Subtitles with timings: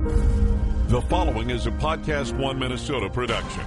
[0.00, 3.62] The following is a Podcast One Minnesota production.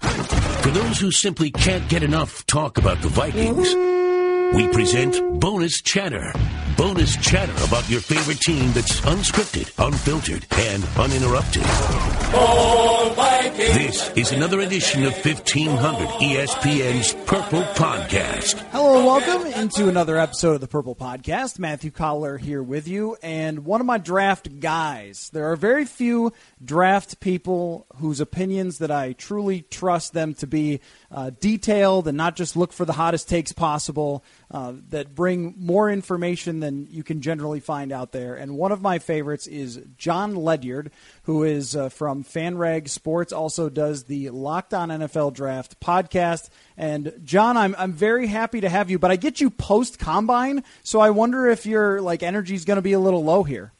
[0.00, 3.72] For those who simply can't get enough talk about the Vikings,
[4.56, 6.32] we present Bonus Chatter.
[6.76, 11.62] Bonus chatter about your favorite team that's unscripted, unfiltered, and uninterrupted.
[13.56, 18.58] This is another edition of 1500 ESPN's Purple Podcast.
[18.72, 21.60] Hello and welcome into another episode of the Purple Podcast.
[21.60, 25.30] Matthew Coller here with you, and one of my draft guys.
[25.32, 26.32] There are very few
[26.64, 30.80] draft people whose opinions that I truly trust them to be
[31.12, 35.90] uh, detailed and not just look for the hottest takes possible, uh, that bring more
[35.90, 38.36] information than you can generally find out there.
[38.36, 40.92] And one of my favorites is Jon Ledyard,
[41.24, 46.50] who is uh, from FanRag Sports, also does the Locked On NFL Draft podcast.
[46.76, 50.62] And John, I'm I'm very happy to have you, but I get you post combine,
[50.84, 53.72] so I wonder if your like energy is going to be a little low here.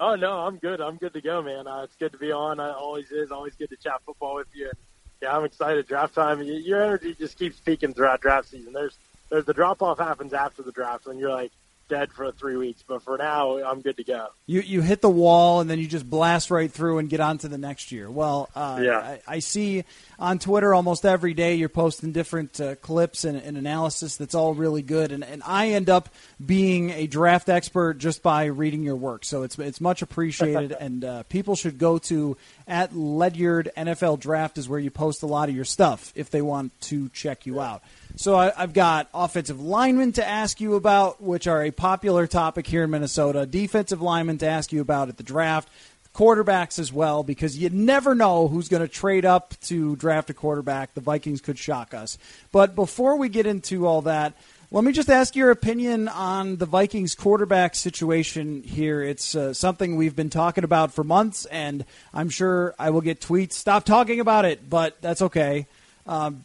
[0.00, 0.80] Oh no, I'm good.
[0.80, 1.68] I'm good to go, man.
[1.68, 2.58] Uh, it's good to be on.
[2.58, 3.30] I always is.
[3.30, 4.64] Always good to chat football with you.
[4.64, 4.78] And
[5.22, 5.86] yeah, I'm excited.
[5.86, 6.42] Draft time.
[6.42, 8.72] Your energy just keeps peaking throughout draft season.
[8.72, 8.98] There's
[9.30, 11.52] there's the drop off happens after the draft when you're like
[11.88, 12.84] dead for three weeks.
[12.86, 14.28] But for now, I'm good to go.
[14.46, 17.38] You you hit the wall and then you just blast right through and get on
[17.38, 18.10] to the next year.
[18.10, 18.98] Well, uh, Yeah.
[18.98, 19.84] I, I see
[20.18, 24.54] on Twitter almost every day you're posting different uh, clips and, and analysis that's all
[24.54, 26.08] really good, and, and I end up
[26.44, 29.24] being a draft expert just by reading your work.
[29.24, 34.58] So it's it's much appreciated, and uh, people should go to at Ledyard NFL Draft
[34.58, 37.60] is where you post a lot of your stuff if they want to check you
[37.60, 37.82] out.
[38.16, 42.66] So I, I've got offensive linemen to ask you about, which are a popular topic
[42.66, 43.46] here in Minnesota.
[43.46, 45.68] Defensive linemen to ask you about at the draft.
[46.14, 50.34] Quarterbacks as well, because you never know who's going to trade up to draft a
[50.34, 50.94] quarterback.
[50.94, 52.18] The Vikings could shock us.
[52.50, 54.32] But before we get into all that,
[54.72, 59.00] let me just ask your opinion on the Vikings quarterback situation here.
[59.00, 63.20] It's uh, something we've been talking about for months, and I'm sure I will get
[63.20, 63.52] tweets.
[63.52, 65.68] Stop talking about it, but that's okay.
[66.06, 66.44] Um,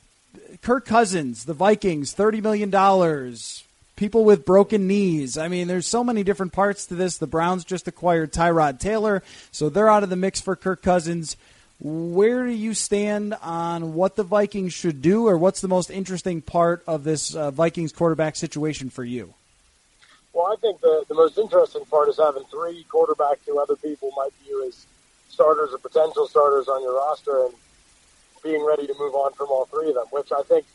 [0.61, 3.63] Kirk Cousins, the Vikings, thirty million dollars.
[3.95, 5.37] People with broken knees.
[5.37, 7.19] I mean, there's so many different parts to this.
[7.19, 9.21] The Browns just acquired Tyrod Taylor,
[9.51, 11.37] so they're out of the mix for Kirk Cousins.
[11.79, 16.41] Where do you stand on what the Vikings should do, or what's the most interesting
[16.41, 19.35] part of this uh, Vikings quarterback situation for you?
[20.33, 24.11] Well, I think the, the most interesting part is having three quarterbacks who other people
[24.17, 24.87] might view as
[25.29, 27.53] starters or potential starters on your roster and
[28.43, 30.65] being ready to move on from all three of them, which I think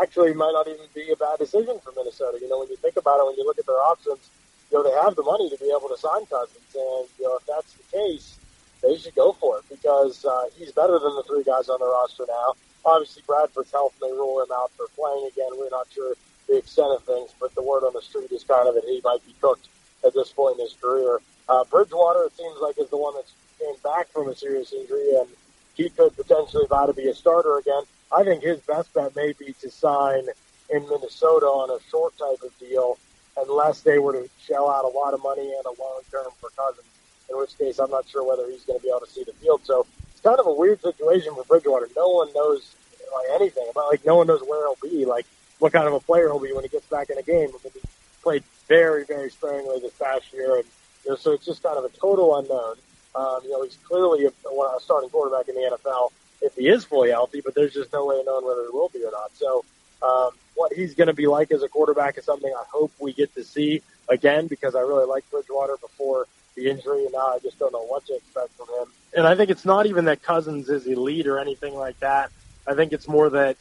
[0.00, 2.38] actually might not even be a bad decision for Minnesota.
[2.40, 4.30] You know, when you think about it, when you look at their options,
[4.70, 6.74] you know, they have the money to be able to sign Cousins.
[6.74, 8.38] And, you know, if that's the case,
[8.82, 11.86] they should go for it because uh, he's better than the three guys on the
[11.86, 12.54] roster now.
[12.84, 15.50] Obviously, Bradford's health may rule him out for playing again.
[15.58, 16.14] We're not sure
[16.48, 19.00] the extent of things, but the word on the street is kind of that he
[19.04, 19.68] might be cooked
[20.04, 21.20] at this point in his career.
[21.48, 25.14] Uh, Bridgewater, it seems like, is the one that's came back from a serious injury,
[25.16, 25.28] and
[25.74, 27.82] he could potentially vow to be a starter again.
[28.12, 30.24] I think his best bet may be to sign
[30.68, 32.98] in Minnesota on a short type of deal,
[33.36, 36.50] unless they were to shell out a lot of money and a long term for
[36.50, 36.86] Cousins.
[37.28, 39.32] In which case, I'm not sure whether he's going to be able to see the
[39.34, 39.60] field.
[39.64, 41.88] So it's kind of a weird situation for Bridgewater.
[41.96, 42.74] No one knows
[43.14, 45.26] like, anything about like no one knows where he'll be, like
[45.58, 47.48] what kind of a player he'll be when he gets back in a game.
[47.48, 47.80] I mean, he
[48.22, 50.64] played very, very sparingly this past year, and
[51.04, 52.76] you know, so it's just kind of a total unknown.
[53.14, 56.10] Um, you know, he's clearly a, a starting quarterback in the NFL
[56.42, 58.88] if he is fully healthy, but there's just no way of knowing whether he will
[58.88, 59.30] be or not.
[59.34, 59.64] So,
[60.02, 63.12] um, what he's going to be like as a quarterback is something I hope we
[63.12, 66.26] get to see again because I really liked Bridgewater before
[66.56, 68.92] the injury, and now I just don't know what to expect from him.
[69.14, 72.30] And I think it's not even that Cousins is elite or anything like that.
[72.66, 73.56] I think it's more that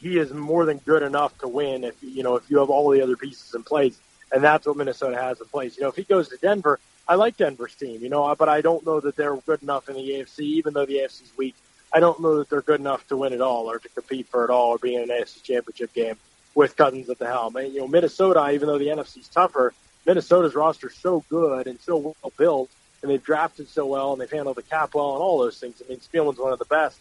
[0.00, 2.90] he is more than good enough to win if you know if you have all
[2.90, 3.98] the other pieces in place.
[4.32, 5.76] And that's what Minnesota has in place.
[5.76, 6.78] You know, if he goes to Denver,
[7.08, 9.96] I like Denver's team, you know, but I don't know that they're good enough in
[9.96, 11.54] the AFC, even though the AFC's weak.
[11.92, 14.44] I don't know that they're good enough to win it all or to compete for
[14.44, 16.16] it all or be in an AFC championship game
[16.54, 17.56] with Cousins at the helm.
[17.56, 19.72] And, you know, Minnesota, even though the NFC's tougher,
[20.06, 22.70] Minnesota's roster is so good and so well built,
[23.02, 25.82] and they've drafted so well, and they've handled the cap well, and all those things.
[25.84, 26.98] I mean, Spielman's one of the best,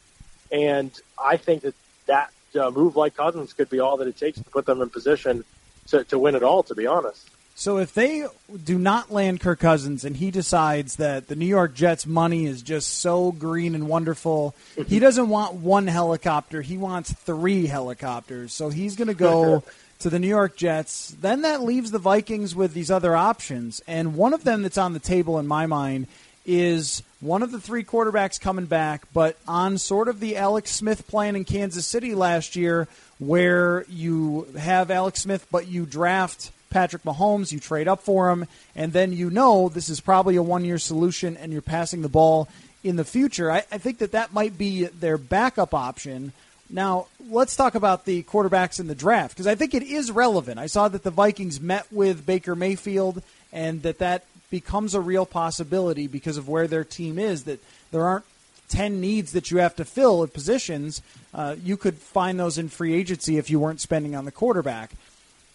[0.51, 0.91] and
[1.23, 1.75] I think that
[2.07, 4.89] that uh, move like Cousins could be all that it takes to put them in
[4.89, 5.43] position
[5.89, 6.63] to, to win it all.
[6.63, 7.29] To be honest.
[7.59, 8.25] So if they
[8.63, 12.61] do not land Kirk Cousins and he decides that the New York Jets money is
[12.61, 14.55] just so green and wonderful,
[14.87, 18.53] he doesn't want one helicopter, he wants three helicopters.
[18.53, 19.65] So he's going to go
[19.99, 21.13] to the New York Jets.
[21.19, 23.81] Then that leaves the Vikings with these other options.
[23.87, 26.07] And one of them that's on the table in my mind
[26.45, 31.07] is one of the three quarterbacks coming back, but on sort of the Alex Smith
[31.07, 32.87] plan in Kansas City last year,
[33.19, 38.47] where you have Alex Smith, but you draft Patrick Mahomes, you trade up for him,
[38.75, 42.09] and then you know this is probably a one year solution and you're passing the
[42.09, 42.47] ball
[42.83, 43.51] in the future.
[43.51, 46.31] I, I think that that might be their backup option.
[46.69, 50.59] Now, let's talk about the quarterbacks in the draft because I think it is relevant.
[50.59, 55.25] I saw that the Vikings met with Baker Mayfield and that that becomes a real
[55.25, 57.59] possibility because of where their team is, that
[57.91, 58.25] there aren't
[58.69, 61.01] 10 needs that you have to fill at positions.
[61.33, 64.91] Uh, you could find those in free agency if you weren't spending on the quarterback.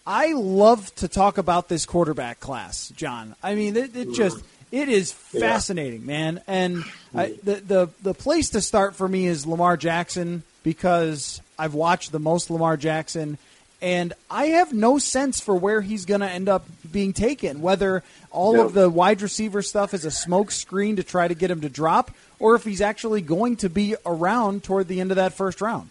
[0.06, 3.34] I love to talk about this quarterback class, John.
[3.42, 6.06] I mean, it, it just it is fascinating, yeah.
[6.06, 6.40] man.
[6.46, 6.84] And
[7.14, 12.12] I, the the the place to start for me is Lamar Jackson because I've watched
[12.12, 13.38] the most Lamar Jackson,
[13.84, 17.60] and I have no sense for where he's going to end up being taken.
[17.60, 21.50] Whether all of the wide receiver stuff is a smoke screen to try to get
[21.50, 25.16] him to drop, or if he's actually going to be around toward the end of
[25.16, 25.90] that first round.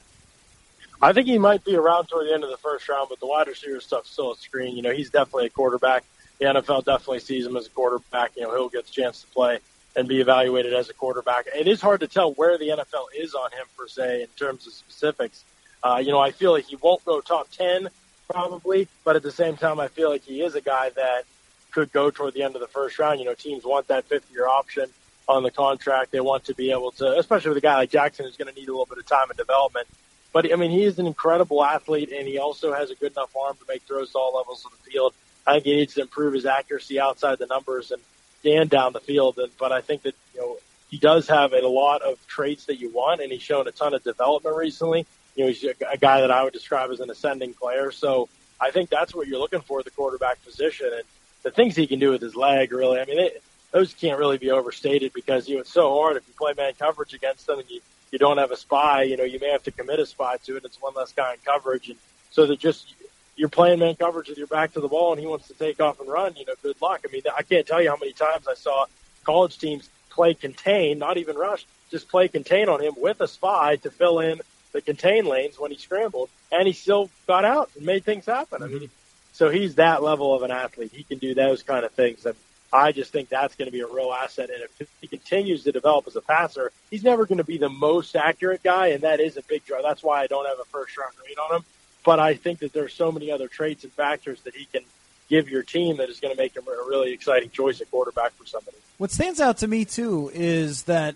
[1.04, 3.28] I think he might be around toward the end of the first round, but the
[3.28, 4.76] wide receiver stuff's still a screen.
[4.76, 6.04] You know, he's definitely a quarterback.
[6.40, 8.32] The NFL definitely sees him as a quarterback.
[8.36, 9.60] You know, he'll get the chance to play
[9.96, 11.46] and be evaluated as a quarterback.
[11.54, 14.66] It is hard to tell where the NFL is on him per se in terms
[14.66, 15.44] of specifics.
[15.84, 17.90] Uh, you know, I feel like he won't go top ten
[18.30, 21.26] probably, but at the same time, I feel like he is a guy that
[21.72, 23.20] could go toward the end of the first round.
[23.20, 24.86] You know, teams want that fifth year option
[25.28, 26.12] on the contract.
[26.12, 28.60] They want to be able to, especially with a guy like Jackson who's going to
[28.60, 29.88] need a little bit of time and development
[30.34, 33.34] but I mean, he is an incredible athlete, and he also has a good enough
[33.38, 35.14] arm to make throws to all levels of the field.
[35.46, 38.02] I think he needs to improve his accuracy outside the numbers and
[38.44, 39.38] and down the field.
[39.38, 40.58] And, but I think that you know
[40.90, 43.94] he does have a lot of traits that you want, and he's shown a ton
[43.94, 45.06] of development recently.
[45.36, 47.92] You know, he's a, guy that I would describe as an ascending player.
[47.92, 48.30] So
[48.62, 51.04] I think that's what you're looking for at the quarterback position, and
[51.42, 52.72] the things he can do with his leg.
[52.72, 53.32] Really, I mean, they,
[53.72, 56.74] those can't really be overstated because you know it's so hard if you play man
[56.78, 57.82] coverage against them and you
[58.14, 60.56] you don't have a spy, you know, you may have to commit a spy to
[60.56, 60.64] it.
[60.64, 61.90] It's one less guy in coverage.
[61.90, 61.98] And
[62.30, 62.94] so that just,
[63.36, 65.82] you're playing man coverage with your back to the ball and he wants to take
[65.82, 67.04] off and run, you know, good luck.
[67.10, 68.86] I mean, I can't tell you how many times I saw
[69.24, 73.78] college teams play contain, not even rush, just play contain on him with a spy
[73.78, 74.42] to fill in
[74.74, 78.62] the contain lanes when he scrambled and he still got out and made things happen.
[78.62, 78.76] Mm-hmm.
[78.76, 78.90] I mean,
[79.32, 80.92] so he's that level of an athlete.
[80.94, 82.26] He can do those kind of things.
[82.26, 82.36] And
[82.72, 84.50] I just think that's going to be a real asset.
[84.50, 87.70] And if he continues to develop as a passer, he's never going to be the
[87.70, 89.82] most accurate guy, and that is a big draw.
[89.82, 91.66] That's why I don't have a first round grade on him.
[92.04, 94.82] But I think that there's so many other traits and factors that he can
[95.30, 98.34] give your team that is going to make him a really exciting choice at quarterback
[98.34, 98.78] for somebody.
[98.98, 101.16] What stands out to me too is that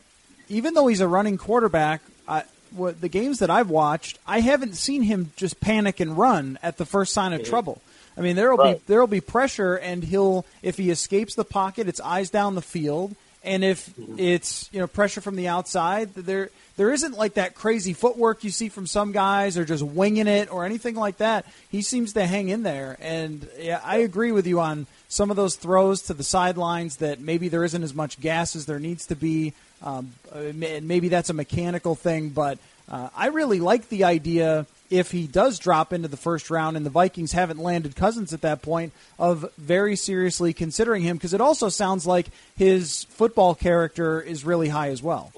[0.49, 4.75] even though he's a running quarterback, I, what the games that I've watched, I haven't
[4.75, 7.49] seen him just panic and run at the first sign of mm-hmm.
[7.49, 7.81] trouble.
[8.17, 8.77] I mean, there will right.
[8.77, 12.55] be there will be pressure, and he'll if he escapes the pocket, it's eyes down
[12.55, 14.19] the field, and if mm-hmm.
[14.19, 18.49] it's you know pressure from the outside, there there isn't like that crazy footwork you
[18.49, 21.45] see from some guys or just winging it or anything like that.
[21.69, 25.37] He seems to hang in there, and yeah, I agree with you on some of
[25.37, 29.05] those throws to the sidelines that maybe there isn't as much gas as there needs
[29.07, 29.53] to be.
[29.81, 30.13] Um,
[30.53, 32.57] maybe that's a mechanical thing, but
[32.89, 36.85] uh, I really like the idea if he does drop into the first round and
[36.85, 41.41] the Vikings haven't landed Cousins at that point, of very seriously considering him because it
[41.41, 45.31] also sounds like his football character is really high as well.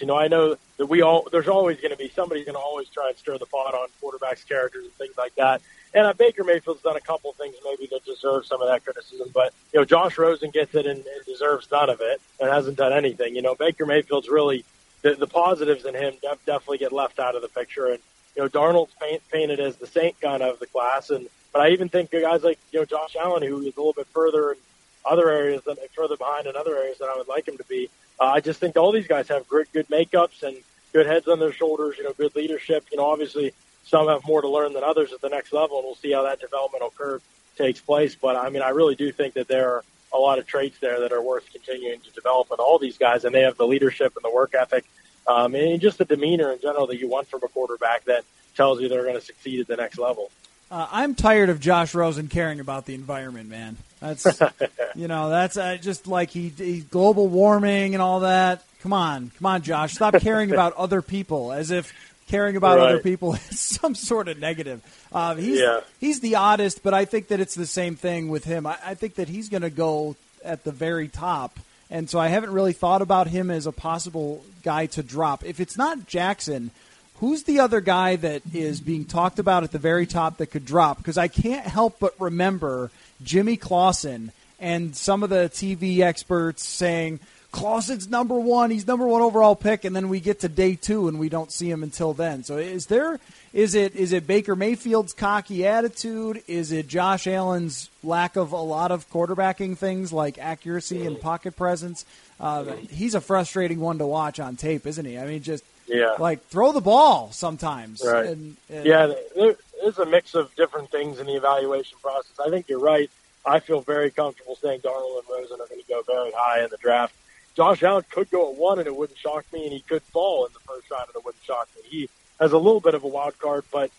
[0.00, 2.60] You know, I know that we all there's always going to be somebody's going to
[2.60, 5.60] always try and stir the pot on quarterbacks' characters and things like that.
[5.96, 9.30] And uh, Baker Mayfield's done a couple things maybe that deserve some of that criticism,
[9.32, 12.76] but you know, Josh Rosen gets it and, and deserves none of it and hasn't
[12.76, 13.34] done anything.
[13.34, 14.64] You know, Baker Mayfield's really
[15.00, 17.98] the, the positives in him def- definitely get left out of the picture and
[18.36, 21.70] you know, Darnold's paint, painted as the saint kind of the class, and but I
[21.70, 24.58] even think guys like you know Josh Allen, who is a little bit further in
[25.06, 27.88] other areas than further behind in other areas than I would like him to be.
[28.20, 30.58] Uh, I just think all these guys have great, good makeups and
[30.92, 31.96] good heads on their shoulders.
[31.96, 32.84] You know, good leadership.
[32.90, 33.54] You know, obviously
[33.86, 36.22] some have more to learn than others at the next level, and we'll see how
[36.24, 37.22] that development occurs
[37.56, 38.14] takes place.
[38.14, 41.00] But I mean, I really do think that there are a lot of traits there
[41.00, 44.14] that are worth continuing to develop in all these guys, and they have the leadership
[44.16, 44.84] and the work ethic,
[45.26, 48.24] um, and just the demeanor in general that you want from a quarterback that
[48.56, 50.30] tells you they're going to succeed at the next level.
[50.70, 53.76] Uh, I'm tired of Josh Rosen caring about the environment, man.
[54.00, 54.26] That's
[54.96, 58.64] you know that's uh, just like he, he global warming and all that.
[58.80, 61.92] Come on, come on, Josh, stop caring about other people as if
[62.28, 62.88] caring about Right.
[62.90, 64.80] other people is some sort of negative.
[65.12, 65.80] Uh, he's Yeah.
[66.00, 68.66] he's the oddest, but I think that it's the same thing with him.
[68.66, 71.58] I, I think that he's going to go at the very top,
[71.90, 75.44] and so I haven't really thought about him as a possible guy to drop.
[75.44, 76.70] If it's not Jackson,
[77.16, 80.64] who's the other guy that is being talked about at the very top that could
[80.66, 80.98] drop?
[80.98, 82.90] Because I can't help but remember
[83.22, 87.20] Jimmy Clausen and some of the TV experts saying.
[87.56, 88.70] Clausen's number one.
[88.70, 91.50] He's number one overall pick, and then we get to day two and we don't
[91.50, 92.44] see him until then.
[92.44, 93.18] So is there
[93.54, 96.42] is it is it Baker Mayfield's cocky attitude?
[96.46, 101.56] Is it Josh Allen's lack of a lot of quarterbacking things like accuracy and pocket
[101.56, 102.04] presence?
[102.38, 105.16] Uh, he's a frustrating one to watch on tape, isn't he?
[105.18, 106.14] I mean, just Yeah.
[106.18, 108.02] like throw the ball sometimes.
[108.04, 108.26] Right.
[108.26, 112.32] And, and- Yeah, there is a mix of different things in the evaluation process.
[112.38, 113.10] I think you're right.
[113.46, 116.68] I feel very comfortable saying Darnold and Rosen are going to go very high in
[116.68, 117.14] the draft.
[117.56, 120.44] Josh Allen could go at one, and it wouldn't shock me, and he could fall
[120.44, 121.82] in the first round, and it wouldn't shock me.
[121.88, 122.08] He
[122.38, 123.90] has a little bit of a wild card, but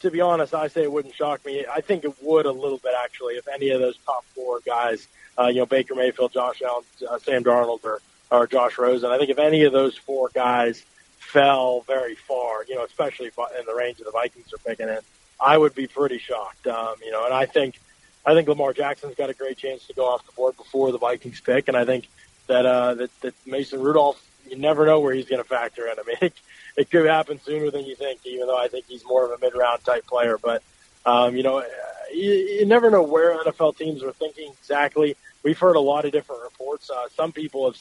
[0.00, 1.66] to be honest, I say it wouldn't shock me.
[1.70, 5.06] I think it would a little bit actually if any of those top four guys,
[5.38, 9.10] uh, you know, Baker Mayfield, Josh Allen, uh, Sam Darnold, or or Josh Rosen.
[9.10, 10.82] I think if any of those four guys
[11.18, 14.98] fell very far, you know, especially in the range of the Vikings are picking in,
[15.38, 16.66] I would be pretty shocked.
[16.66, 17.78] Um, you know, and I think
[18.24, 20.98] I think Lamar Jackson's got a great chance to go off the board before the
[20.98, 22.08] Vikings pick, and I think
[22.46, 25.98] that uh, that, that Mason Rudolph, you never know where he's going to factor in.
[25.98, 26.34] I mean, it,
[26.76, 29.38] it could happen sooner than you think, even though I think he's more of a
[29.38, 30.38] mid-round type player.
[30.38, 30.62] But
[31.06, 31.64] um, you know,
[32.12, 35.16] you, you never know where NFL teams are thinking exactly.
[35.42, 36.90] We've heard a lot of different reports.
[36.90, 37.80] Uh, some people have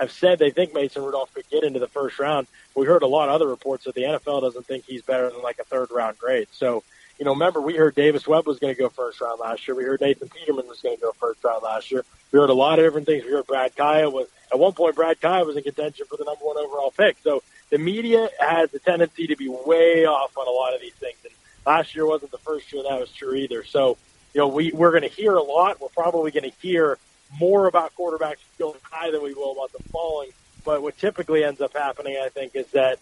[0.00, 2.46] have said they think Mason Rudolph could get into the first round.
[2.74, 5.42] We heard a lot of other reports that the NFL doesn't think he's better than
[5.42, 6.48] like a third round grade.
[6.52, 6.82] So,
[7.18, 9.76] you know, remember we heard Davis Webb was going to go first round last year.
[9.76, 12.04] We heard Nathan Peterman was going to go first round last year.
[12.32, 13.24] We heard a lot of different things.
[13.24, 14.96] We heard Brad Kaaya was at one point.
[14.96, 17.16] Brad Kaaya was in contention for the number one overall pick.
[17.22, 20.94] So the media has a tendency to be way off on a lot of these
[20.94, 21.18] things.
[21.24, 21.32] And
[21.64, 23.64] last year wasn't the first year that was true either.
[23.64, 23.96] So,
[24.32, 25.80] you know, we we're going to hear a lot.
[25.80, 26.98] We're probably going to hear
[27.38, 30.30] more about quarterbacks going high than we will about them falling.
[30.64, 32.98] But what typically ends up happening, I think, is that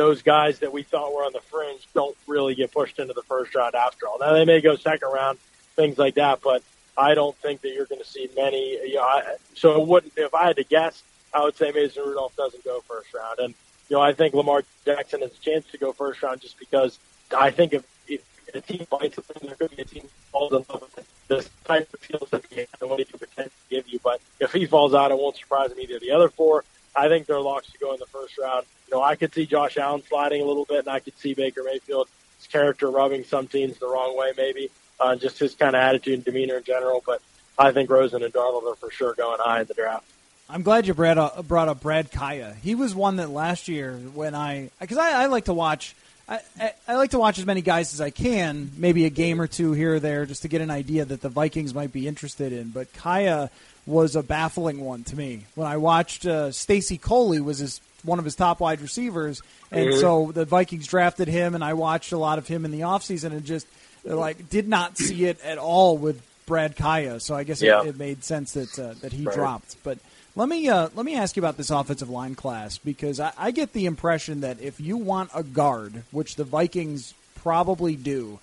[0.00, 3.22] those guys that we thought were on the fringe don't really get pushed into the
[3.22, 4.18] first round after all.
[4.18, 5.38] Now they may go second round,
[5.76, 6.62] things like that, but
[6.96, 8.78] I don't think that you're going to see many.
[8.88, 10.14] You know, I, so it wouldn't.
[10.16, 11.02] If I had to guess,
[11.34, 13.54] I would say Mason Rudolph doesn't go first round, and
[13.90, 16.98] you know I think Lamar Jackson has a chance to go first round just because
[17.36, 18.22] I think if, if
[18.54, 21.04] a team bites him, there could be a team falls in love with it.
[21.28, 24.00] this type of skills that he has and what he can potentially give you.
[24.02, 25.98] But if he falls out, it won't surprise me either.
[25.98, 28.66] The other four, I think they're locks to go in the first round.
[28.88, 31.34] You know, I could see Josh Allen sliding a little bit, and I could see
[31.34, 35.76] Baker Mayfield, his character rubbing some teams the wrong way, maybe, uh, just his kind
[35.76, 37.02] of attitude and demeanor in general.
[37.06, 37.22] But
[37.58, 40.04] I think Rosen and Darnold are for sure going high in the draft.
[40.48, 42.56] I'm glad you brought up, brought up Brad Kaaya.
[42.56, 45.94] He was one that last year when I because I, I like to watch.
[46.28, 49.40] I, I, I like to watch as many guys as I can, maybe a game
[49.40, 52.08] or two here or there, just to get an idea that the Vikings might be
[52.08, 52.70] interested in.
[52.70, 53.50] But Kaaya
[53.86, 56.26] was a baffling one to me when I watched.
[56.26, 60.86] Uh, Stacy Coley was his one of his top wide receivers, and so the Vikings
[60.86, 63.66] drafted him, and I watched a lot of him in the offseason and just
[64.04, 67.20] like did not see it at all with Brad Kaaya.
[67.20, 67.82] So I guess Yeah.
[67.82, 69.34] it, it made sense that uh, that he Right.
[69.34, 69.98] dropped, but.
[70.36, 73.50] Let me uh, let me ask you about this offensive line class because I, I
[73.50, 78.38] get the impression that if you want a guard, which the Vikings probably do,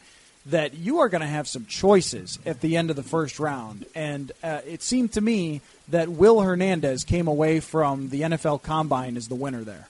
[0.48, 3.86] that you are going to have some choices at the end of the first round.
[3.96, 9.18] And uh, it seemed to me that Will Hernandez came away from the NFL Combine
[9.18, 9.88] as the winner there.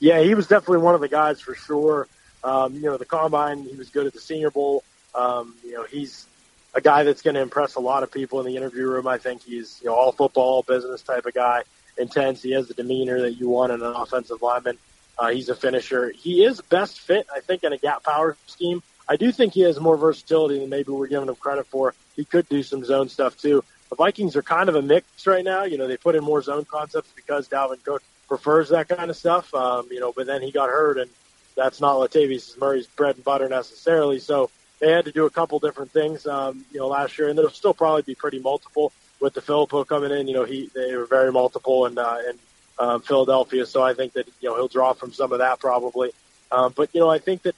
[0.00, 2.06] Yeah, he was definitely one of the guys for sure.
[2.42, 4.84] Um, you know, the combine, he was good at the Senior Bowl.
[5.14, 6.26] Um, you know, he's
[6.74, 9.06] a guy that's going to impress a lot of people in the interview room.
[9.06, 11.62] I think he's you know all football, all business type of guy,
[11.96, 12.42] intense.
[12.42, 14.76] He has the demeanor that you want in an offensive lineman.
[15.18, 16.10] Uh, he's a finisher.
[16.10, 18.82] He is best fit, I think, in a gap power scheme.
[19.08, 21.94] I do think he has more versatility than maybe we're giving him credit for.
[22.16, 23.62] He could do some zone stuff too.
[23.90, 25.64] The Vikings are kind of a mix right now.
[25.64, 29.16] You know, they put in more zone concepts because Dalvin Cook prefers that kind of
[29.16, 29.54] stuff.
[29.54, 31.10] Um, you know, but then he got hurt, and
[31.54, 34.18] that's not Latavius Murray's bread and butter necessarily.
[34.18, 37.38] So they had to do a couple different things, um, you know, last year, and
[37.38, 40.28] there'll still probably be pretty multiple with DeFilippo coming in.
[40.28, 42.38] You know, he they were very multiple in uh, in
[42.78, 46.10] um, Philadelphia, so I think that you know he'll draw from some of that probably.
[46.50, 47.54] Um, but you know, I think that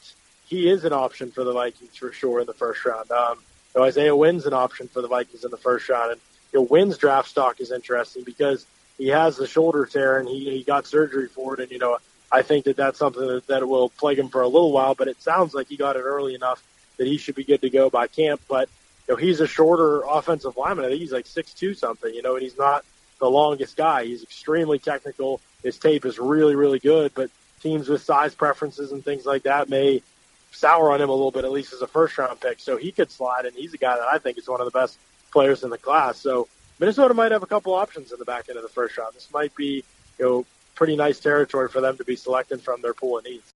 [0.46, 3.10] he is an option for the Vikings for sure in the first round.
[3.10, 3.38] Um,
[3.74, 6.12] you know, Isaiah Wynn's an option for the Vikings in the first round.
[6.12, 6.20] And
[6.52, 8.64] you know, Wynn's draft stock is interesting because
[8.96, 11.60] he has the shoulder tear and he, he got surgery for it.
[11.60, 11.98] And, you know,
[12.32, 15.08] I think that that's something that, that will plague him for a little while, but
[15.08, 16.62] it sounds like he got it early enough
[16.96, 18.40] that he should be good to go by camp.
[18.48, 18.68] But,
[19.06, 20.86] you know, he's a shorter offensive lineman.
[20.86, 22.84] I think he's like six two something, you know, and he's not
[23.18, 24.04] the longest guy.
[24.04, 25.40] He's extremely technical.
[25.62, 29.68] His tape is really, really good, but teams with size preferences and things like that
[29.68, 30.02] may
[30.52, 32.60] sour on him a little bit, at least as a first round pick.
[32.60, 34.78] So he could slide, and he's a guy that I think is one of the
[34.78, 34.98] best
[35.32, 36.18] players in the class.
[36.18, 36.48] So
[36.78, 39.14] Minnesota might have a couple options in the back end of the first round.
[39.14, 39.84] This might be,
[40.18, 43.50] you know, pretty nice territory for them to be selecting from their pool of needs.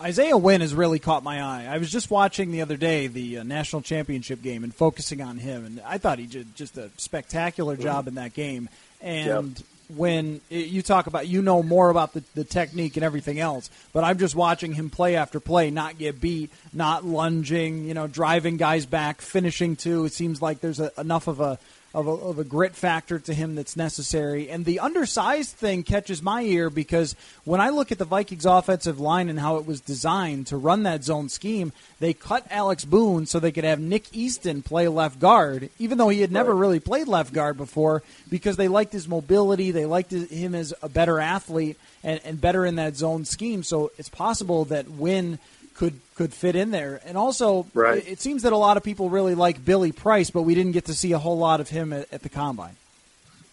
[0.00, 1.66] Isaiah Wynn has really caught my eye.
[1.70, 5.38] I was just watching the other day the uh, national championship game and focusing on
[5.38, 8.08] him, and I thought he did just a spectacular job mm-hmm.
[8.08, 8.68] in that game.
[9.00, 13.38] And yep when you talk about you know more about the, the technique and everything
[13.38, 17.94] else but i'm just watching him play after play not get beat not lunging you
[17.94, 20.04] know driving guys back finishing too.
[20.04, 21.58] It seems like there's a, enough of a
[21.94, 24.50] of a, of a grit factor to him that's necessary.
[24.50, 28.98] And the undersized thing catches my ear because when I look at the Vikings offensive
[28.98, 33.26] line and how it was designed to run that zone scheme, they cut Alex Boone
[33.26, 36.80] so they could have Nick Easton play left guard, even though he had never really
[36.80, 41.20] played left guard before, because they liked his mobility, they liked him as a better
[41.20, 43.62] athlete and, and better in that zone scheme.
[43.62, 45.38] So it's possible that when–
[45.74, 47.00] could could fit in there.
[47.04, 47.98] And also, right.
[47.98, 50.72] it, it, seems that a lot of people really like Billy Price, but we didn't
[50.72, 52.76] get to see a whole lot of him at, at the combine.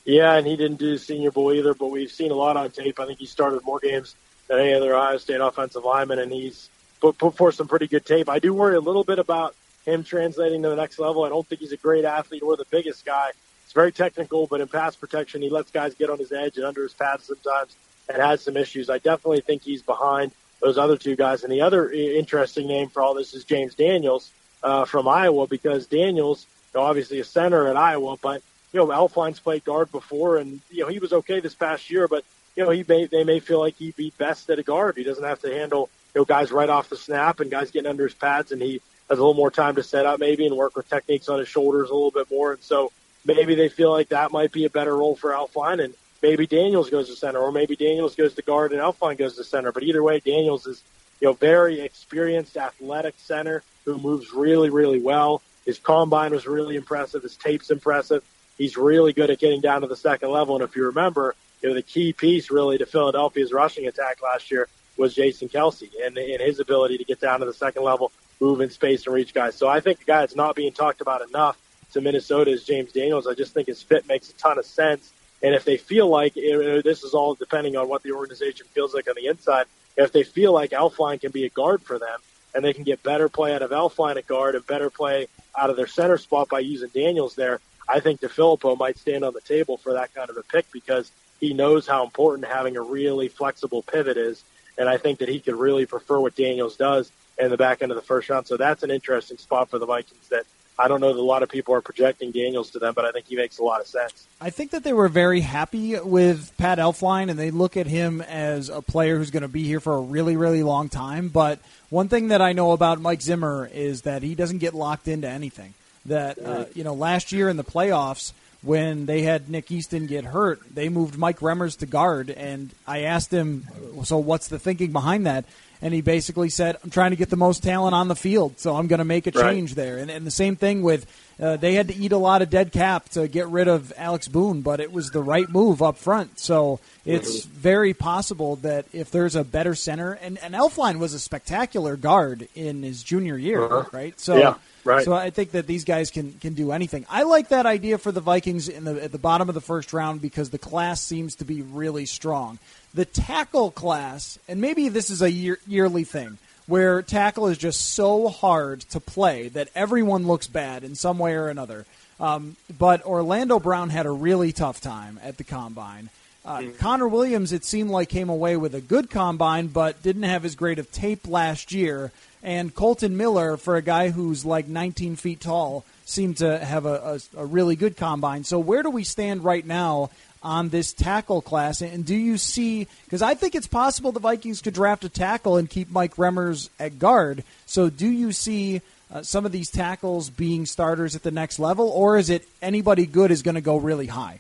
[0.06, 3.00] Yeah, and he didn't do Senior Bowl either, but we've seen a lot on tape.
[3.00, 4.16] I think he started more games
[4.48, 8.06] than any other Ohio State offensive lineman, and he's put, put forth some pretty good
[8.06, 8.30] tape.
[8.30, 11.24] I do worry a little bit about him translating to the next level.
[11.24, 13.32] I don't think he's a great athlete or the biggest guy.
[13.66, 16.66] He's very technical, but in pass protection, he lets guys get on his edge and
[16.66, 17.75] under his pads sometimes
[18.10, 18.90] and has some issues.
[18.90, 21.44] I definitely think he's behind those other two guys.
[21.44, 24.32] And the other interesting name for all this is James Daniels
[24.63, 28.41] uh, from Iowa because Daniels, you know, obviously a center at Iowa, but
[28.72, 32.08] you know Elflein's played guard before, and you know he was okay this past year,
[32.08, 32.24] but
[32.56, 34.97] you know he may they may feel like he'd be best at a guard.
[34.97, 37.89] He doesn't have to handle you know guys right off the snap and guys getting
[37.89, 40.56] under his pads, and he has a little more time to set up maybe and
[40.56, 42.91] work with techniques on his shoulders a little bit more, and so
[43.26, 46.89] maybe they feel like that might be a better role for Elflein and maybe Daniels
[46.89, 49.71] goes to center, or maybe Daniels goes to guard and Elflein goes to center.
[49.71, 50.81] But either way, Daniels is
[51.19, 55.41] you know very experienced, athletic center who moves really, really well.
[55.65, 57.23] His combine was really impressive.
[57.23, 58.23] His tape's impressive.
[58.57, 60.55] He's really good at getting down to the second level.
[60.55, 64.51] And if you remember, you know the key piece really to Philadelphia's rushing attack last
[64.51, 68.12] year was Jason Kelce and, and his ability to get down to the second level,
[68.39, 69.55] move in space, and reach guys.
[69.55, 71.57] So I think the guy that's not being talked about enough
[71.93, 73.27] to Minnesota is James Daniels.
[73.27, 75.12] I just think his fit makes a ton of sense
[75.43, 79.08] and if they feel like this is all depending on what the organization feels like
[79.10, 79.65] on the inside,
[79.97, 82.19] if they feel like Elflein can be a guard for them
[82.54, 85.27] and they can get better play out of Elflein at guard and better play
[85.58, 89.34] out of their center spot by using Daniels there, I think DeFilippo might stand on
[89.34, 92.82] the table for that kind of a pick because he knows how important having a
[92.82, 94.43] really flexible pivot is.
[94.77, 97.91] And I think that he could really prefer what Daniels does in the back end
[97.91, 98.47] of the first round.
[98.47, 100.45] So that's an interesting spot for the Vikings that
[100.82, 103.12] I don't know that a lot of people are projecting Daniels to them, but I
[103.12, 104.28] think he makes a lot of sense.
[104.39, 108.22] I think that they were very happy with Pat Elflein, and they look at him
[108.22, 111.28] as a player who's going to be here for a really, really long time.
[111.28, 115.08] But one thing that I know about Mike Zimmer is that he doesn't get locked
[115.08, 115.76] into anything.
[116.08, 120.24] That uh, you know, last year in the playoffs, when they had Nick Easton get
[120.24, 123.67] hurt, they moved Mike Remmers to guard, and I asked him,
[124.04, 125.45] "So what's the thinking behind that?"
[125.82, 128.76] and he basically said, "I'm trying to get the most talent on the field, so
[128.76, 129.76] I'm going to make a change right.
[129.76, 131.06] there." And, and the same thing with
[131.41, 134.27] uh, they had to eat a lot of dead cap to get rid of Alex
[134.27, 136.39] Boone, but it was the right move up front.
[136.39, 141.19] So it's very possible that if there's a better center, and, and Elflein was a
[141.19, 143.89] spectacular guard in his junior year, uh-huh.
[143.91, 144.19] right?
[144.19, 144.56] So yeah.
[144.84, 145.06] Right.
[145.06, 147.06] So I think that these guys can can do anything.
[147.08, 149.93] I like that idea for the Vikings in the at the bottom of the first
[149.93, 152.58] round because the class seems to be really strong
[152.93, 156.38] the tackle class, and maybe this is a year, yearly thing,
[156.71, 161.34] where tackle is just so hard to play that everyone looks bad in some way
[161.34, 161.86] or another.
[162.17, 166.10] Um, but Orlando Brown had a really tough time at the combine.
[166.45, 166.77] Uh, mm-hmm.
[166.77, 170.55] Connor Williams, it seemed like, came away with a good combine, but didn't have as
[170.55, 172.13] great of tape last year.
[172.41, 177.19] And Kolton Miller, for a guy who's like 19 feet tall, seemed to have a,
[177.36, 178.45] a, a really good combine.
[178.45, 180.10] So, where do we stand right now
[180.43, 181.82] on this tackle class?
[181.82, 185.58] And do you see, because I think it's possible the Vikings could draft a tackle
[185.58, 187.43] and keep Mike Remmers at guard.
[187.65, 188.82] So do you see
[189.13, 193.06] uh, some of these tackles being starters at the next level, or is it anybody
[193.06, 194.39] good is going to go really high?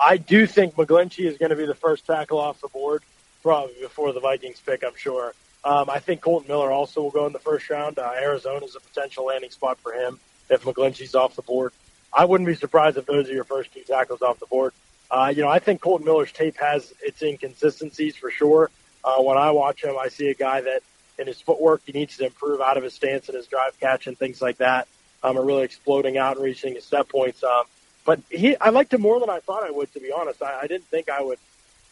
[0.00, 3.02] I do think McGlinchey is going to be the first tackle off the board,
[3.42, 5.34] probably before the Vikings pick, I'm sure.
[5.62, 7.98] Um, I think Kolton Miller also will go in the first round.
[7.98, 10.18] Uh, Arizona is a potential landing spot for him.
[10.48, 11.72] if McGlinchey's off the board.
[12.12, 14.72] I wouldn't be surprised if those are your first two tackles off the board.
[15.10, 18.70] Uh, you know, I think Kolton Miller's tape has its inconsistencies for sure.
[19.04, 20.82] Uh, when I watch him, I see a guy that
[21.18, 24.06] in his footwork, he needs to improve out of his stance and his drive catch
[24.06, 24.88] and things like that.
[25.22, 27.44] Um, are really exploding out and reaching his step points.
[27.44, 27.64] Um,
[28.06, 30.42] but he, I liked him more than I thought I would, to be honest.
[30.42, 31.38] I, I didn't think I would,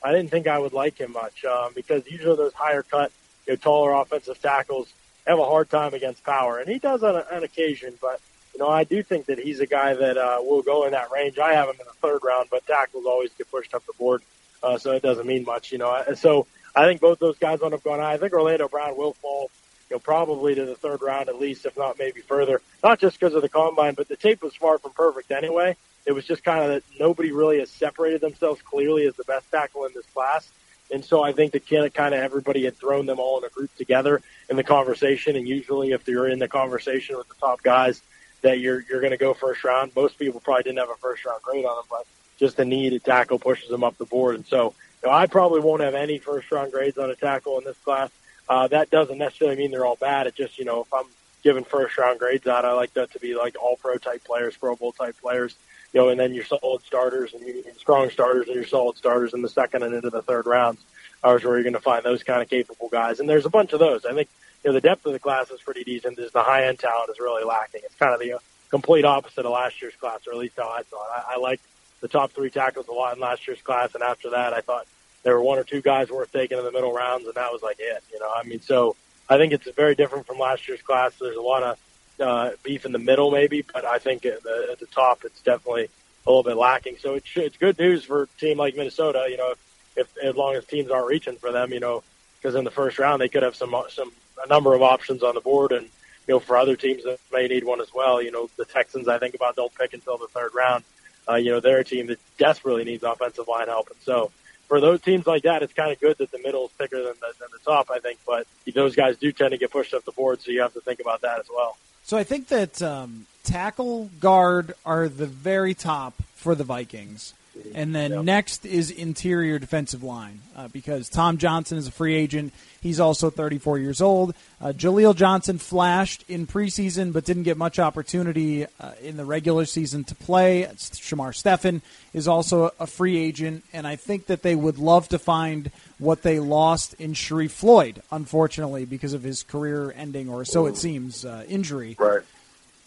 [0.03, 3.13] I didn't think I would like him much, um, because usually those higher cut,
[3.47, 4.91] you know, taller offensive tackles
[5.27, 6.59] have a hard time against power.
[6.59, 8.21] And he does on, on occasion, but
[8.59, 11.13] you know, I do think that he's a guy that uh, will go in that
[11.13, 11.39] range.
[11.39, 14.21] I have him in the third round, but tackles always get pushed up the board,
[14.65, 16.03] uh, so it doesn't mean much, you know.
[16.17, 18.15] So I think both those guys would have gone high.
[18.15, 19.53] I think Orlando Brown will fall,
[19.89, 22.61] you know, probably to the third round at least, if not maybe further.
[22.83, 25.77] Not just because of the combine, but the tape was far from perfect anyway.
[26.05, 29.49] It was just kind of that nobody really has separated themselves clearly as the best
[29.53, 30.51] tackle in this class.
[30.91, 33.73] And so I think that kind of everybody had thrown them all in a group
[33.77, 35.37] together in the conversation.
[35.37, 38.03] And usually, if you're in the conversation with the top guys,
[38.43, 39.93] that you're you're going to go first round.
[39.95, 42.07] Most people probably didn't have a first round grade on them, but
[42.39, 44.37] just the need to tackle pushes them up the board.
[44.37, 47.59] And so you know, I probably won't have any first round grades on a tackle
[47.59, 48.11] in this class.
[48.49, 50.27] Uh, that doesn't necessarily mean they're all bad.
[50.27, 51.07] It just you know if I'm
[51.43, 54.57] giving first round grades out, I like that to be like all pro type players,
[54.57, 55.55] Pro Bowl type players.
[55.93, 59.33] You know, and then your solid starters and your strong starters and your solid starters
[59.33, 60.81] in the second and into the third rounds
[61.25, 63.21] are where you're going to find those kind of capable guys.
[63.21, 64.05] And there's a bunch of those.
[64.05, 64.29] I think
[64.65, 66.17] you know, the depth of the class is pretty decent.
[66.17, 67.83] Just the high end talent is really lacking.
[67.85, 68.39] It's kind of the
[68.71, 70.87] complete opposite of last year's class, or at least how I it.
[70.93, 71.65] I, I liked
[72.01, 74.87] the top three tackles a lot in last year's class, and after that, I thought
[75.23, 77.63] there were one or two guys worth taking in the middle rounds, and that was
[77.63, 78.03] like it.
[78.13, 78.97] You know, I mean, so
[79.29, 81.15] I think it's very different from last year's class.
[81.21, 81.79] There's a lot of
[82.21, 85.41] uh, beef in the middle, maybe, but I think at the, at the top, it's
[85.43, 85.89] definitely
[86.27, 86.97] a little bit lacking.
[86.99, 89.27] So it's it's good news for a team like Minnesota.
[89.29, 89.59] You know, if,
[89.97, 92.03] if as long as teams aren't reaching for them, you know,
[92.37, 94.13] because in the first round they could have some some
[94.45, 97.47] a number of options on the board, and you know for other teams that may
[97.49, 98.23] need one as well.
[98.23, 100.85] You know the Texans I think about don't pick until the third round.
[101.29, 104.31] Uh, you know they're a team that desperately needs offensive line help, and so
[104.69, 107.15] for those teams like that, it's kind of good that the middle is thicker than
[107.21, 107.91] the, than the top.
[107.91, 110.61] I think, but those guys do tend to get pushed up the board, so you
[110.61, 111.77] have to think about that as well.
[112.05, 117.35] So I think that um, tackle guard are the very top for the Vikings.
[117.75, 118.25] And then yep.
[118.25, 122.53] next is interior defensive line uh, because Tom Johnson is a free agent.
[122.81, 124.35] He's also 34 years old.
[124.61, 129.65] Uh, Jaleel Johnson flashed in preseason but didn't get much opportunity uh, in the regular
[129.65, 130.69] season to play.
[130.77, 135.19] Shamar Stephen is also a free agent, and I think that they would love to
[135.19, 140.67] find what they lost in Sharrif Floyd, unfortunately, because of his career ending, or so
[140.67, 141.97] it seems, uh, injury.
[141.99, 142.23] Right.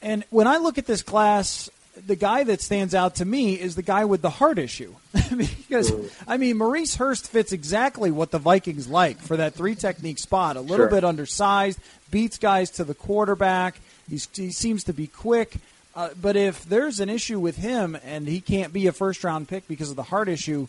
[0.01, 3.75] And when I look at this class, the guy that stands out to me is
[3.75, 4.95] the guy with the heart issue.
[5.37, 5.93] because,
[6.27, 10.57] I mean, Maurice Hurst fits exactly what the Vikings like for that three technique spot.
[10.57, 10.89] A little sure.
[10.89, 13.79] bit undersized, beats guys to the quarterback.
[14.09, 15.55] He's, he seems to be quick.
[15.93, 19.47] Uh, but if there's an issue with him and he can't be a first round
[19.47, 20.67] pick because of the heart issue,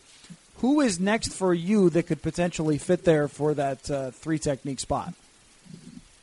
[0.57, 4.81] who is next for you that could potentially fit there for that uh, three technique
[4.81, 5.15] spot?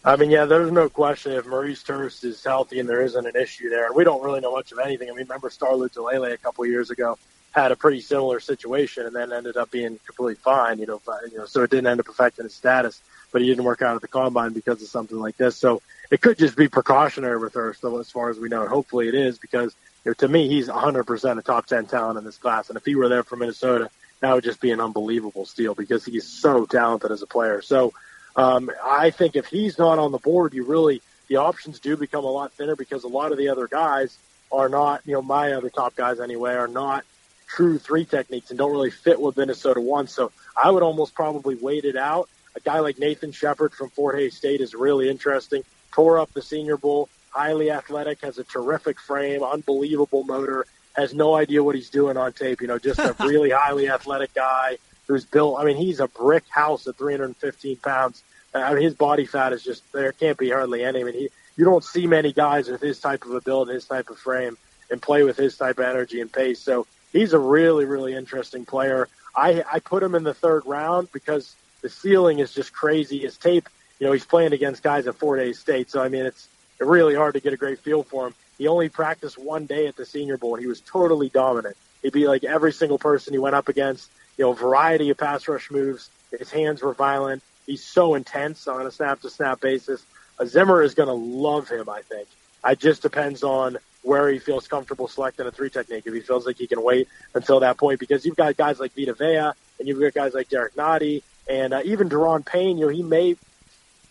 [0.09, 3.35] I mean, yeah, there's no question if Maurice Hurst is healthy and there isn't an
[3.35, 3.93] issue there.
[3.93, 5.07] We don't really know much of anything.
[5.07, 7.19] I mean, remember Star Lotulelei a couple of years ago
[7.51, 10.99] had a pretty similar situation and then ended up being completely fine, you know,
[11.31, 12.99] you know, so it didn't end up affecting his status,
[13.31, 15.55] but he didn't work out at the combine because of something like this.
[15.55, 18.61] So it could just be precautionary with Hurst, though, as far as we know.
[18.61, 22.17] And hopefully it is because, you know, to me, he's 100% a top 10 talent
[22.17, 22.69] in this class.
[22.69, 23.91] And if he were there for Minnesota,
[24.21, 27.61] that would just be an unbelievable steal because he's so talented as a player.
[27.61, 27.93] So,
[28.35, 32.25] um, I think if he's not on the board, you really the options do become
[32.25, 34.17] a lot thinner because a lot of the other guys
[34.51, 37.05] are not, you know, my other top guys anyway, are not
[37.47, 40.13] true three techniques and don't really fit what Minnesota wants.
[40.13, 42.29] So I would almost probably wait it out.
[42.55, 45.63] A guy like Nathan Shepard from Fort Hays State is really interesting.
[45.91, 50.65] Tore up the Senior Bowl, highly athletic, has a terrific frame, unbelievable motor,
[50.95, 52.61] has no idea what he's doing on tape.
[52.61, 54.77] You know, just a really highly athletic guy
[55.09, 55.59] who's built.
[55.59, 58.23] I mean, he's a brick house at 315 pounds.
[58.53, 61.01] I mean, his body fat is just there can't be hardly any.
[61.01, 63.85] I mean, he you don't see many guys with his type of a build, his
[63.85, 64.57] type of frame,
[64.89, 66.59] and play with his type of energy and pace.
[66.59, 69.09] So he's a really really interesting player.
[69.35, 73.19] I I put him in the third round because the ceiling is just crazy.
[73.19, 73.67] His tape,
[73.99, 76.47] you know, he's playing against guys at Fort Hays State, so I mean, it's
[76.79, 78.33] really hard to get a great feel for him.
[78.57, 81.75] He only practiced one day at the Senior Bowl, and he was totally dominant.
[82.01, 84.09] He'd be like every single person he went up against.
[84.39, 86.09] You know, variety of pass rush moves.
[86.31, 87.43] His hands were violent.
[87.65, 90.01] He's so intense on a snap to snap basis.
[90.39, 92.25] A Zimmer is going to love him, I think.
[92.65, 96.03] It just depends on where he feels comfortable selecting a three technique.
[96.05, 98.93] If he feels like he can wait until that point, because you've got guys like
[98.95, 102.77] Vita Vea and you've got guys like Derrick Nnadi and uh, even Daron Payne.
[102.77, 103.35] You know, he may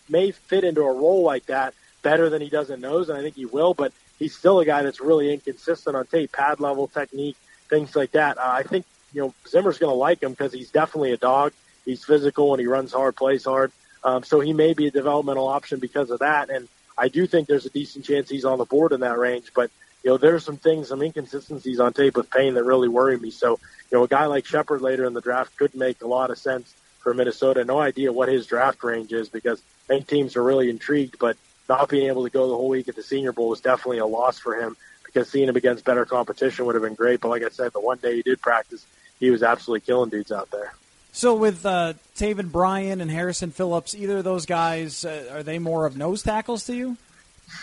[0.09, 3.23] may fit into a role like that better than he does in nose, and I
[3.23, 3.73] think he will.
[3.73, 7.35] But he's still a guy that's really inconsistent on tape, pad level technique,
[7.67, 8.37] things like that.
[8.37, 11.53] Uh, I think you know Zimmer's going to like him because he's definitely a dog.
[11.85, 13.71] He's physical and he runs hard, plays hard.
[14.03, 16.49] Um, so he may be a developmental option because of that.
[16.49, 16.67] And
[16.97, 19.51] I do think there's a decent chance he's on the board in that range.
[19.53, 19.71] But
[20.03, 23.31] you know, there's some things, some inconsistencies on tape with Payne that really worry me.
[23.31, 23.59] So
[23.91, 26.37] you know, a guy like Shepard later in the draft could make a lot of
[26.37, 27.65] sense for Minnesota.
[27.65, 31.37] No idea what his draft range is because I think teams are really intrigued, but
[31.67, 34.05] not being able to go the whole week at the Senior Bowl was definitely a
[34.05, 37.19] loss for him because seeing him against better competition would have been great.
[37.21, 38.85] But like I said, the one day he did practice,
[39.19, 40.73] he was absolutely killing dudes out there.
[41.11, 45.59] So with uh, Taven Bryan and Harrison Phillips, either of those guys uh, are they
[45.59, 46.97] more of nose tackles to you?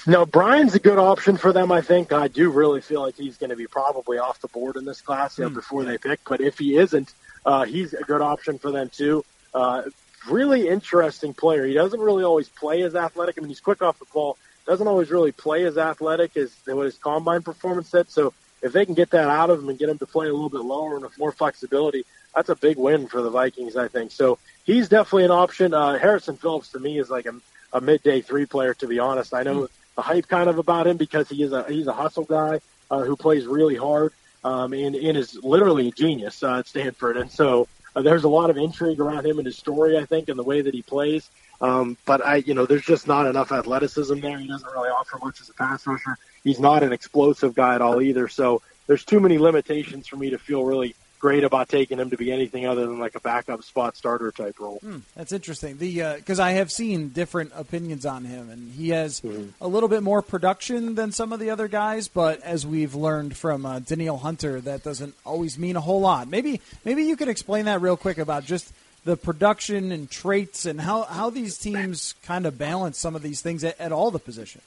[0.07, 1.71] No, Bryan's a good option for them.
[1.71, 4.77] I think I do really feel like he's going to be probably off the board
[4.77, 5.55] in this class you know, mm.
[5.55, 6.21] before they pick.
[6.29, 7.13] But if he isn't,
[7.45, 9.25] uh, he's a good option for them too.
[9.55, 9.83] Uh,
[10.29, 11.65] really interesting player.
[11.65, 13.39] He doesn't really always play as athletic.
[13.39, 14.37] I mean, he's quick off the ball.
[14.67, 18.11] Doesn't always really play as athletic as what his combine performance said.
[18.11, 18.35] So
[18.67, 20.51] if they can get that out of him and get him to play a little
[20.51, 24.11] bit lower and with more flexibility, that's a big win for the Vikings, I think.
[24.13, 25.73] So he's definitely an option.
[25.73, 27.35] Uh, Harrison Phillips to me is like a,
[27.73, 28.75] a midday three player.
[28.75, 31.65] To be honest, I know the hype kind of about him because he is a
[31.65, 34.13] he's a hustle guy uh, who plays really hard
[34.45, 37.17] um, and, and is literally a genius uh, at Stanford.
[37.17, 40.29] And so uh, there's a lot of intrigue around him and his story, I think,
[40.29, 41.31] and the way that he plays.
[41.61, 44.39] Um, but I, you know, there's just not enough athleticism there.
[44.39, 46.19] He doesn't really offer much as a pass rusher.
[46.47, 48.29] He's not an explosive guy at all either.
[48.29, 52.17] So there's too many limitations for me to feel really great about taking him to
[52.17, 54.79] be anything other than like a backup spot starter type role.
[54.79, 55.79] Hmm, that's interesting.
[55.79, 59.49] The because uh, I have seen different opinions on him, and he has mm-hmm.
[59.61, 62.07] a little bit more production than some of the other guys.
[62.07, 66.29] But as we've learned from uh, Hunter, that doesn't always mean a whole lot.
[66.29, 68.73] Maybe maybe you could explain that real quick about just
[69.05, 73.41] the production and traits and how how these teams kind of balance some of these
[73.41, 74.63] things at, at all the positions.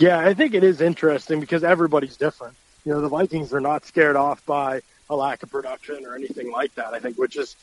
[0.00, 2.56] Yeah, I think it is interesting because everybody's different.
[2.86, 6.50] You know, the Vikings are not scared off by a lack of production or anything
[6.50, 6.94] like that.
[6.94, 7.54] I think, which is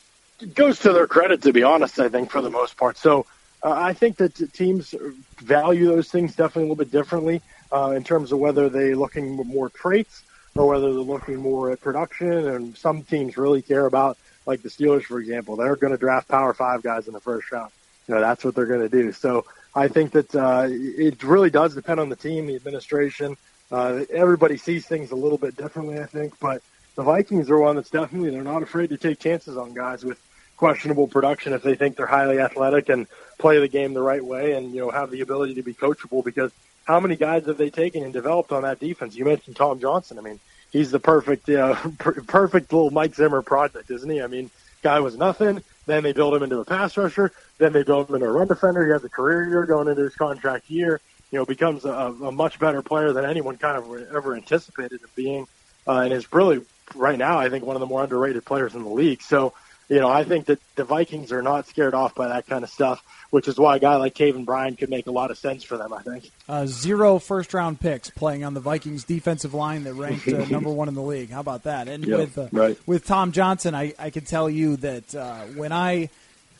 [0.54, 1.98] goes to their credit, to be honest.
[1.98, 2.96] I think for the most part.
[2.96, 3.26] So
[3.60, 4.94] uh, I think that teams
[5.38, 9.34] value those things definitely a little bit differently uh, in terms of whether they're looking
[9.34, 10.22] more traits
[10.54, 12.30] or whether they're looking more at production.
[12.30, 16.28] And some teams really care about, like the Steelers, for example, they're going to draft
[16.28, 17.72] Power Five guys in the first round.
[18.06, 19.10] You know, that's what they're going to do.
[19.12, 19.44] So
[19.78, 23.36] I think that uh, it really does depend on the team, the administration.
[23.70, 26.62] Uh, everybody sees things a little bit differently, I think, but
[26.96, 30.20] the Vikings are one that's definitely they're not afraid to take chances on guys with
[30.56, 33.06] questionable production if they think they're highly athletic and
[33.38, 36.24] play the game the right way and you know have the ability to be coachable
[36.24, 36.50] because
[36.84, 39.14] how many guys have they taken and developed on that defense?
[39.14, 40.18] You mentioned Tom Johnson.
[40.18, 40.40] I mean,
[40.72, 44.20] he's the perfect uh, per- perfect little Mike Zimmer project, isn't he?
[44.20, 44.50] I mean,
[44.82, 45.62] guy was nothing.
[45.88, 47.32] Then they build him into a pass rusher.
[47.56, 48.84] Then they build him into a run defender.
[48.84, 51.00] He has a career year going into his contract year.
[51.30, 55.08] You know, becomes a, a much better player than anyone kind of ever anticipated him
[55.16, 55.46] being,
[55.86, 56.60] uh, and is really
[56.94, 59.22] right now, I think one of the more underrated players in the league.
[59.22, 59.54] So,
[59.88, 62.70] you know, I think that the Vikings are not scared off by that kind of
[62.70, 65.62] stuff, which is why a guy like Taven Bryan could make a lot of sense
[65.62, 65.92] for them.
[65.92, 70.28] I think uh, zero first round picks playing on the Vikings defensive line that ranked
[70.28, 71.30] uh, number one in the league.
[71.30, 71.88] How about that?
[71.88, 72.78] And yep, with uh, right.
[72.86, 76.10] with Tom Johnson, I, I can tell you that uh, when I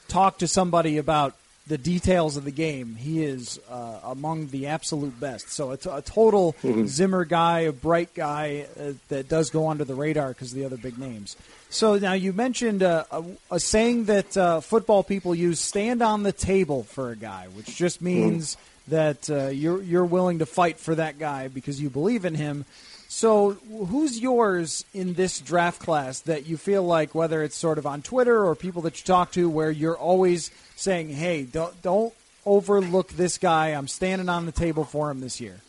[0.09, 1.35] talk to somebody about
[1.69, 5.51] the details of the game, he is uh, among the absolute best.
[5.51, 6.87] So it's a total mm-hmm.
[6.87, 10.65] Zimmer guy, a bright guy uh, that does go under the radar because of the
[10.65, 11.37] other big names.
[11.69, 16.23] So now you mentioned uh, a, a, saying that uh, football people use: "Stand on
[16.23, 18.07] the table for a guy," which just mm-hmm.
[18.07, 18.95] means mm-hmm.
[18.95, 22.65] that uh, you're you're willing to fight for that guy because you believe in him.
[23.11, 27.87] So, who's yours in this draft class that you feel like, whether it's sort of
[27.87, 32.13] on Twitter or people that you talk to, where you're always saying, "Hey, don't don't
[32.45, 33.69] overlook this guy.
[33.69, 35.61] I'm standing on the table for him this year."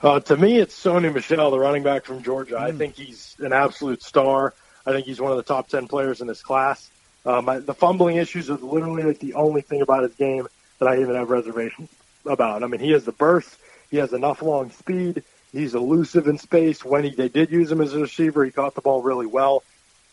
[0.00, 2.56] Uh, to me, it's Sony Michel, the running back from Georgia.
[2.56, 2.60] Mm.
[2.60, 4.52] I think he's an absolute star.
[4.84, 6.90] I think he's one of the top ten players in this class.
[7.24, 10.48] Um, I, the fumbling issues are literally like the only thing about his game
[10.80, 11.88] that I even have reservations
[12.26, 12.64] about.
[12.64, 13.56] I mean, he has the burst.
[13.92, 15.22] He has enough long speed.
[15.52, 16.84] He's elusive in space.
[16.84, 19.62] When he, they did use him as a receiver, he caught the ball really well.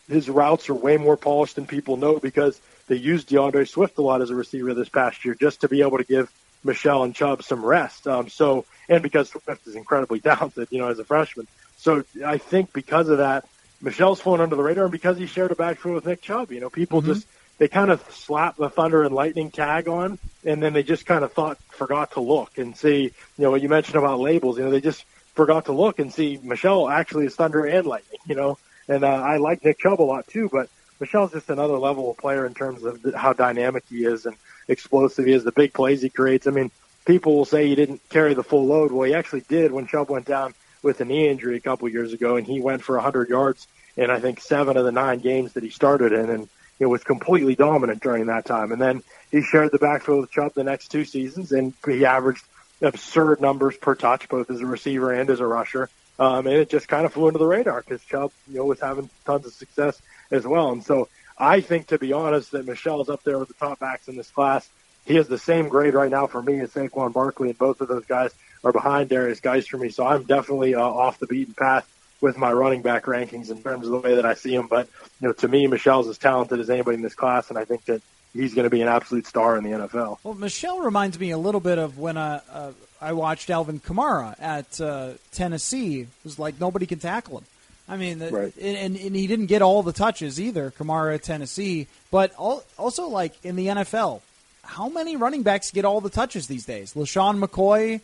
[0.10, 4.02] His routes are way more polished than people know because they used DeAndre Swift a
[4.02, 6.32] lot as a receiver this past year just to be able to give
[6.64, 8.08] Michel and Chubb some rest.
[8.08, 11.48] Um, so, and because Swift is incredibly talented, you know, as a freshman.
[11.78, 13.46] So I think because of that,
[13.82, 16.60] Michel's flown under the radar and because he shared a backfield with Nick Chubb, you
[16.60, 17.14] know, people mm-hmm.
[17.14, 17.28] just,
[17.60, 21.24] they kind of slap the thunder and lightning tag on and then they just kind
[21.24, 24.66] of thought, forgot to look and see, you know, what you mentioned about labels, you
[24.66, 25.06] know, they just
[25.40, 28.58] forgot to look and see Michel actually is thunder and lightning, you know.
[28.90, 32.18] And uh, I like Nick Chubb a lot too, but Michel's just another level of
[32.18, 34.36] player in terms of how dynamic he is and
[34.68, 36.46] explosive he is, the big plays he creates.
[36.46, 36.72] I mean,
[37.06, 38.92] people will say he didn't carry the full load.
[38.92, 42.12] Well, he actually did when Chubb went down with a knee injury a couple years
[42.12, 45.54] ago, and he went for 100 yards in I think seven of the nine games
[45.54, 46.50] that he started in, and
[46.80, 48.74] it was completely dominant during that time.
[48.74, 52.44] And then he shared the backfield with Chubb the next two seasons, and he averaged
[52.82, 55.90] absurd numbers per touch, both as a receiver and as a rusher.
[56.18, 58.80] Um, and it just kind of flew under the radar because Chubb, you know, was
[58.80, 60.72] having tons of success as well.
[60.72, 64.08] And so I think, to be honest, that Michel's up there with the top backs
[64.08, 64.68] in this class.
[65.06, 67.88] He has the same grade right now for me as Saquon Barkley, and both of
[67.88, 68.32] those guys
[68.64, 69.90] are behind Derrius Guice for me.
[69.90, 71.90] So I'm definitely uh, off the beaten path
[72.22, 74.68] with my running back rankings in terms of the way that I see him.
[74.68, 74.90] But
[75.22, 77.86] you know, to me, Michel's as talented as anybody in this class, and I think
[77.86, 78.02] that
[78.34, 80.20] he's going to be an absolute star in the NFL.
[80.24, 84.36] Well, Michel reminds me a little bit of when I, uh, I watched Alvin Kamara
[84.40, 86.02] at uh, Tennessee.
[86.02, 87.46] It was like nobody can tackle him.
[87.88, 88.54] I mean, right.
[88.62, 91.88] and, and he didn't get all the touches either, Kamara at Tennessee.
[92.12, 94.22] But also, like in the NFL,
[94.64, 96.94] how many running backs get all the touches these days?
[96.94, 98.02] LeSean McCoy,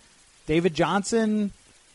[0.47, 1.51] David Johnson,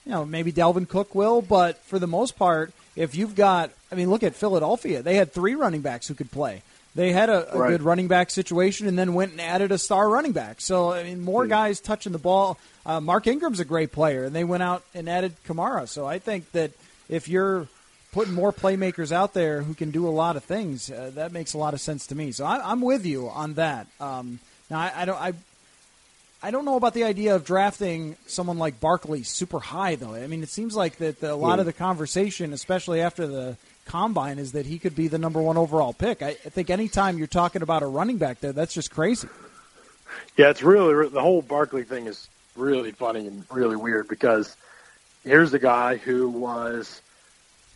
[0.06, 3.96] you know, maybe Dalvin Cook will, but for the most part, if you've got, I
[3.96, 5.02] mean, look at Philadelphia.
[5.02, 6.62] They had three running backs who could play.
[6.94, 7.68] They had a, a right.
[7.70, 10.60] good running back situation and then went and added a star running back.
[10.60, 12.58] So, I mean, more guys touching the ball.
[12.84, 15.88] Uh, Mark Ingram's a great player, and they went out and added Kamara.
[15.88, 16.72] So I think that
[17.08, 17.68] if you're
[18.12, 21.54] putting more playmakers out there who can do a lot of things, uh, that makes
[21.54, 22.32] a lot of sense to me.
[22.32, 23.86] So I, am with you on that.
[24.00, 25.20] Um, now, I, I don't.
[25.20, 25.32] I
[26.42, 30.14] I don't know about the idea of drafting someone like Barkley super high, though.
[30.14, 31.60] I mean, it seems like that a lot yeah.
[31.60, 33.56] of the conversation, especially after the
[33.90, 36.22] combine, is that he could be the number one overall pick.
[36.22, 39.28] I, I think anytime you're talking about a running back there, that's just crazy.
[40.36, 44.56] Yeah, it's really the whole Barkley thing is really funny and really weird because
[45.24, 47.00] here's the guy who was,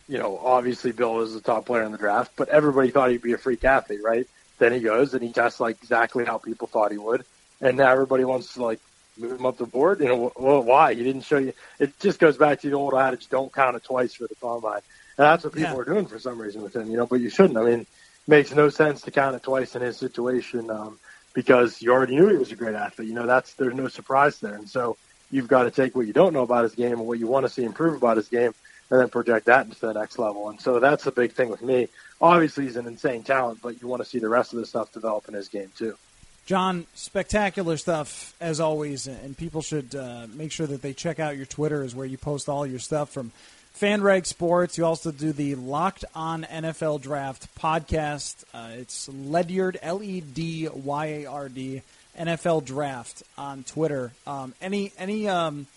[0.07, 3.21] you know, obviously billed as the top player in the draft, but everybody thought he'd
[3.21, 4.27] be a freak athlete, right?
[4.57, 7.25] Then he goes and he tests like exactly how people thought he would
[7.61, 8.79] and now everybody wants to like
[9.17, 9.99] move him up the board.
[9.99, 10.93] You know, well, why?
[10.93, 11.53] He didn't show you.
[11.79, 14.81] It just goes back to the old adage: don't count it twice for the combine.
[15.17, 15.79] And that's what people yeah.
[15.79, 16.89] are doing for some reason with him.
[16.89, 17.57] You know, but you shouldn't.
[17.57, 17.87] I mean, it
[18.27, 20.99] makes no sense to count it twice in his situation um,
[21.33, 23.07] because you already knew he was a great athlete.
[23.07, 24.97] You know, that's there's no surprise there, and so
[25.31, 27.45] you've got to take what you don't know about his game and what you want
[27.45, 28.53] to see improve about his game,
[28.89, 30.49] and then project that into the next level.
[30.49, 31.87] And so that's the big thing with me.
[32.21, 34.91] Obviously, he's an insane talent, but you want to see the rest of the stuff
[34.91, 35.97] develop in his game too.
[36.45, 41.35] Jon, spectacular stuff as always, and people should uh, make sure that they check out
[41.35, 43.31] your Twitter, is where you post all your stuff from
[43.79, 44.77] FanRag Sports.
[44.77, 48.43] You also do the Locked On NFL Draft podcast.
[48.53, 51.81] Uh, it's Ledyard, L E D Y A R D,
[52.17, 54.11] NFL Draft on Twitter.
[54.25, 55.67] Um, any any um,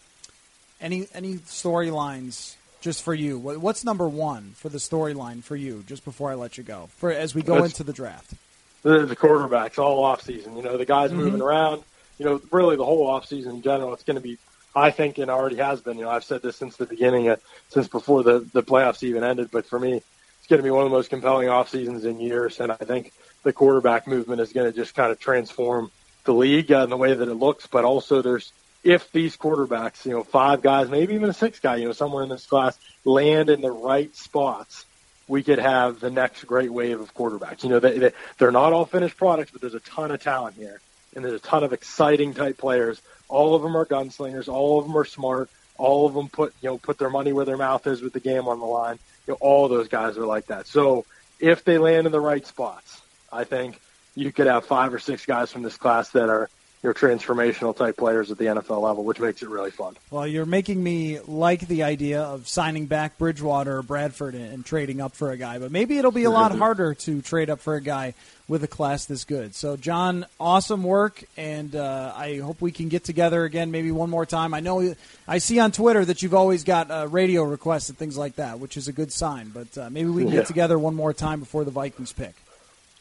[0.81, 3.39] any any storylines just for you?
[3.39, 5.85] What's number one for the storyline for you?
[5.87, 8.35] Just before I let you go, for as we go into the draft
[8.83, 10.57] the, the quarterbacks all off season.
[10.57, 11.21] You know, the guys mm-hmm.
[11.21, 11.83] moving around.
[12.19, 13.93] You know, really the whole off season in general.
[13.95, 14.39] It's going to be,
[14.75, 15.99] I think, and already has been.
[15.99, 17.37] You know, I've said this since the beginning, uh,
[17.71, 19.51] since before the the playoffs even ended.
[19.51, 22.21] But for me, it's going to be one of the most compelling off seasons in
[22.21, 25.91] years, and I think the quarterback movement is going to just kind of transform
[26.25, 27.67] the league uh, in the way that it looks.
[27.67, 28.53] But also, there's
[28.85, 32.23] if these quarterbacks, you know, five guys, maybe even a six guy, you know, somewhere
[32.23, 34.85] in this class, land in the right spots
[35.29, 37.63] we could have the next great wave of quarterbacks.
[37.63, 40.57] You know, they, they, they're not all finished products, but there's a ton of talent
[40.57, 40.81] here,
[41.15, 43.01] and there's a ton of exciting type players.
[43.29, 44.49] All of them are gunslingers.
[44.49, 45.51] All of them are smart.
[45.77, 48.21] All of them put you know put their money where their mouth is with the
[48.21, 48.99] game on the line.
[49.27, 50.67] You know, all those guys are like that.
[50.67, 51.05] So
[51.39, 53.01] if they land in the right spots,
[53.33, 53.81] I think
[54.15, 56.51] you could have five or six guys from this class that are
[56.83, 59.97] your transformational type players at the NFL level, which makes it really fun.
[60.11, 65.01] Well, you're making me like the idea of signing back Bridgewater or Bradford and trading
[65.01, 67.75] up for a guy, but maybe it'll be a lot harder to trade up for
[67.75, 68.15] a guy
[68.47, 69.57] with a class this good.
[69.57, 74.09] So, Jon, awesome work, and uh, I hope we can get together again maybe one
[74.09, 74.55] more time.
[74.55, 74.95] I know
[75.27, 78.61] I see on Twitter that you've always got uh, radio requests and things like that,
[78.61, 80.39] which is a good sign, but uh, maybe we can yeah.
[80.41, 82.35] get together one more time before the Vikings pick.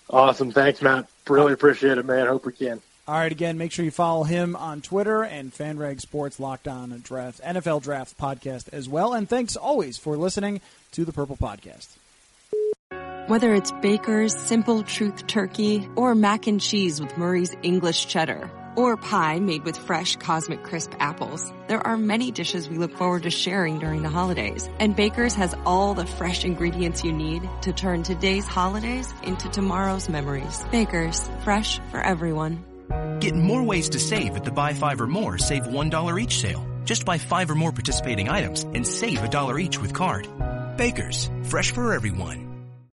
[0.10, 0.52] Awesome.
[0.52, 1.08] Thanks, Matt.
[1.30, 2.28] Really appreciate it, man.
[2.28, 2.82] Hope we can.
[3.08, 6.90] All right, again, make sure you follow him on Twitter and FanRag Sports Locked On
[7.06, 9.14] Draft NFL Draft podcast as well.
[9.14, 10.60] And thanks always for listening
[10.92, 11.88] to the Purple Podcast.
[13.28, 18.98] Whether it's Baker's Simple Truth Turkey or mac and cheese with Murray's English Cheddar or
[18.98, 23.30] pie made with fresh Cosmic Crisp apples, there are many dishes we look forward to
[23.30, 24.70] sharing during the holidays.
[24.80, 30.10] And Baker's has all the fresh ingredients you need to turn today's holidays into tomorrow's
[30.10, 30.62] memories.
[30.72, 32.66] Baker's, fresh for everyone.
[33.20, 36.66] Get more ways to save at the Buy Five or More Save $1 each sale.
[36.86, 40.26] Just buy five or more participating items and save a dollar each with card.
[40.78, 42.47] Baker's, fresh for everyone.